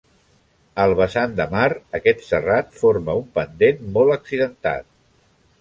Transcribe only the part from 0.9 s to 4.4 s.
vessant de mar, aquest serrat forma un pendent molt